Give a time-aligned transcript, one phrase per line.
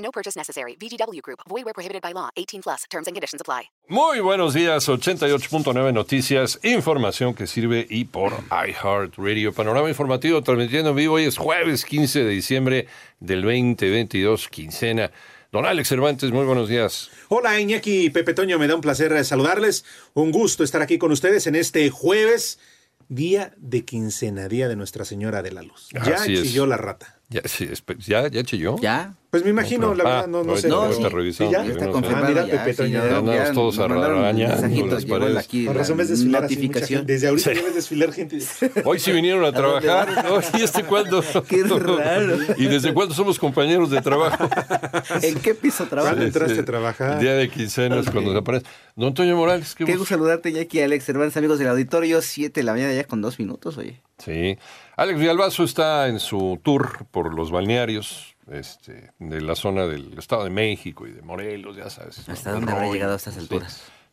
[0.00, 0.76] No purchase necessary.
[0.80, 1.40] VGW Group.
[1.48, 2.30] Void where prohibited by law.
[2.36, 2.84] 18 plus.
[2.90, 3.70] Terms and conditions apply.
[3.88, 9.52] Muy buenos días, 88.9 Noticias, información que sirve y por iHeartRadio.
[9.52, 11.14] Panorama informativo transmitiendo en vivo.
[11.14, 12.86] Hoy es jueves 15 de diciembre
[13.18, 15.10] del 2022, quincena.
[15.52, 17.10] Don Alex Cervantes, muy buenos días.
[17.28, 19.84] Hola Iñaki y Pepe Toño, me da un placer saludarles.
[20.14, 22.60] Un gusto estar aquí con ustedes en este jueves,
[23.08, 25.88] día de quincena, día de Nuestra Señora de la Luz.
[26.06, 26.42] Ya Así es.
[26.44, 27.19] chilló la rata.
[27.30, 28.76] Ya, sí, espe- ya, ya chilló.
[28.82, 29.14] ¿Ya?
[29.30, 30.62] Pues me imagino, la Ah, verdad, no, no ahorita-
[30.92, 31.00] sé.
[31.00, 32.26] No, revisamos, Sí, ya, está no confirmado.
[32.26, 35.36] Ah, mira, Pepe ya andamos ya todos mandaron arañando mensajitos, las paredes.
[35.36, 36.98] aquí Con la razón ves desfilar notificación.
[36.98, 37.12] gente.
[37.12, 38.38] Desde ahorita ves desfilar gente.
[38.84, 40.24] Hoy sí vinieron a trabajar.
[40.24, 40.58] ¿no?
[40.58, 41.22] ¿Y este cuándo?
[41.48, 42.36] Qué raro.
[42.56, 44.48] ¿Y desde cuándo somos compañeros de trabajo?
[45.22, 46.14] ¿En qué piso trabajas?
[46.16, 47.20] ¿Cuándo entraste a trabajar?
[47.20, 48.66] Día de quincenas cuando se aparece.
[48.96, 49.98] Don Toño Morales, qué Qué gusto.
[50.00, 52.20] gusto saludarte, Jackie, Alex Cervantes, amigos del auditorio.
[52.20, 54.00] Siete de la mañana ya con dos minutos, oye.
[54.20, 54.58] Sí.
[54.96, 60.44] Alex Villalbazo está en su tour por los balnearios este, de la zona del Estado
[60.44, 62.28] de México y de Morelos, ya sabes.
[62.28, 63.48] ¿Hasta dónde habrá llegado a estas sí.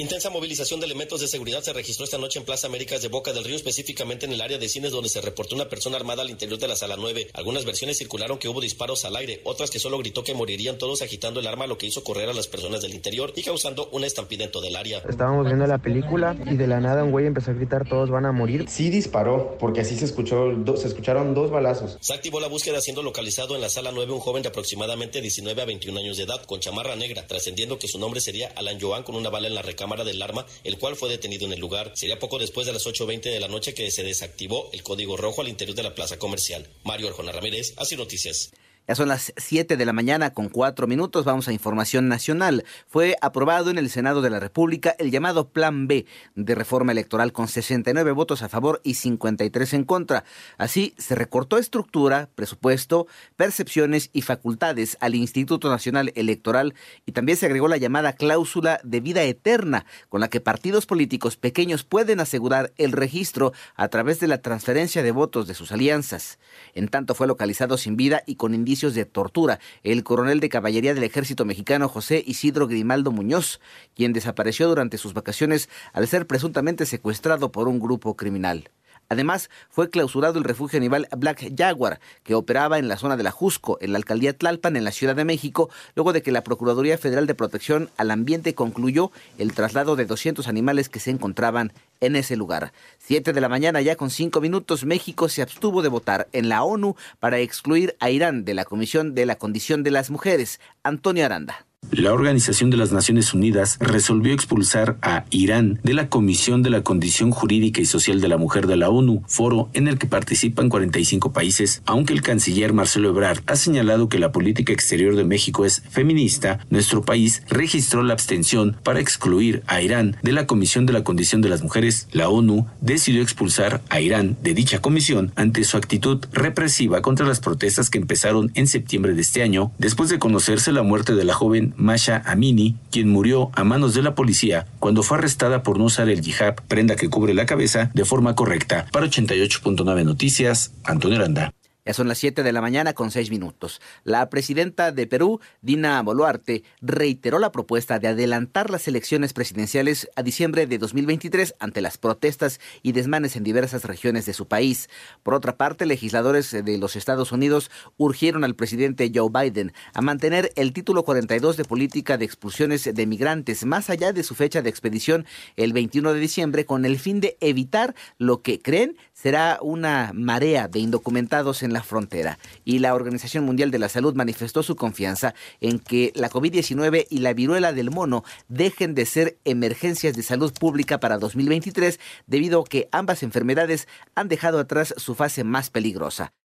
[0.00, 3.34] Intensa movilización de elementos de seguridad se registró esta noche en Plaza Américas de Boca
[3.34, 6.30] del Río, específicamente en el área de cines donde se reportó una persona armada al
[6.30, 7.28] interior de la sala 9.
[7.34, 11.02] Algunas versiones circularon que hubo disparos al aire, otras que solo gritó que morirían todos
[11.02, 14.06] agitando el arma, lo que hizo correr a las personas del interior y causando una
[14.06, 15.02] estampida en todo el área.
[15.06, 18.24] Estábamos viendo la película y de la nada un güey empezó a gritar todos van
[18.24, 18.64] a morir.
[18.70, 21.98] Sí disparó, porque así se escuchó, do- se escucharon dos balazos.
[22.00, 25.60] Se activó la búsqueda siendo localizado en la sala 9 un joven de aproximadamente 19
[25.60, 29.02] a 21 años de edad con chamarra negra, trascendiendo que su nombre sería Alan Joan
[29.02, 31.92] con una bala en la recámara del arma, el cual fue detenido en el lugar.
[31.94, 35.42] Sería poco después de las 8.20 de la noche que se desactivó el código rojo
[35.42, 36.68] al interior de la plaza comercial.
[36.84, 38.52] Mario Arjona Ramírez, así noticias.
[38.88, 41.24] Ya son las 7 de la mañana con 4 minutos.
[41.24, 42.64] Vamos a información nacional.
[42.88, 47.32] Fue aprobado en el Senado de la República el llamado Plan B de reforma electoral
[47.32, 50.24] con 69 votos a favor y 53 en contra.
[50.58, 56.74] Así se recortó estructura, presupuesto, percepciones y facultades al Instituto Nacional Electoral
[57.06, 61.36] y también se agregó la llamada cláusula de vida eterna con la que partidos políticos
[61.36, 66.40] pequeños pueden asegurar el registro a través de la transferencia de votos de sus alianzas.
[66.74, 70.94] En tanto fue localizado sin vida y con indicios de tortura el coronel de caballería
[70.94, 73.60] del ejército mexicano José Isidro Grimaldo Muñoz,
[73.96, 78.70] quien desapareció durante sus vacaciones al ser presuntamente secuestrado por un grupo criminal.
[79.10, 83.32] Además, fue clausurado el refugio animal Black Jaguar, que operaba en la zona de la
[83.32, 86.96] Jusco, en la alcaldía Tlalpan, en la Ciudad de México, luego de que la Procuraduría
[86.96, 92.14] Federal de Protección al Ambiente concluyó el traslado de 200 animales que se encontraban en
[92.14, 92.72] ese lugar.
[92.98, 96.62] Siete de la mañana, ya con cinco minutos, México se abstuvo de votar en la
[96.62, 100.60] ONU para excluir a Irán de la Comisión de la Condición de las Mujeres.
[100.84, 101.66] Antonio Aranda.
[101.92, 106.82] La Organización de las Naciones Unidas resolvió expulsar a Irán de la Comisión de la
[106.82, 110.68] Condición Jurídica y Social de la Mujer de la ONU, foro en el que participan
[110.68, 111.82] 45 países.
[111.86, 116.64] Aunque el canciller Marcelo Ebrard ha señalado que la política exterior de México es feminista,
[116.70, 121.42] nuestro país registró la abstención para excluir a Irán de la Comisión de la Condición
[121.42, 122.08] de las Mujeres.
[122.12, 127.40] La ONU decidió expulsar a Irán de dicha comisión ante su actitud represiva contra las
[127.40, 131.34] protestas que empezaron en septiembre de este año, después de conocerse la muerte de la
[131.34, 135.84] joven Masha Amini, quien murió a manos de la policía cuando fue arrestada por no
[135.84, 138.86] usar el hijab, prenda que cubre la cabeza, de forma correcta.
[138.92, 141.52] Para 88.9 Noticias, Antonio Aranda.
[141.84, 143.80] Ya son las 7 de la mañana con 6 minutos.
[144.04, 150.22] La presidenta de Perú, Dina Boluarte, reiteró la propuesta de adelantar las elecciones presidenciales a
[150.22, 154.88] diciembre de 2023 ante las protestas y desmanes en diversas regiones de su país.
[155.22, 160.52] Por otra parte, legisladores de los Estados Unidos urgieron al presidente Joe Biden a mantener
[160.56, 164.70] el título 42 de política de expulsiones de migrantes más allá de su fecha de
[164.70, 170.12] expedición el 21 de diciembre con el fin de evitar lo que creen será una
[170.14, 172.38] marea de indocumentados en frontera.
[172.64, 177.18] Y la Organización Mundial de la Salud manifestó su confianza en que la COVID-19 y
[177.18, 182.64] la viruela del mono dejen de ser emergencias de salud pública para 2023 debido a
[182.64, 186.32] que ambas enfermedades han dejado atrás su fase más peligrosa.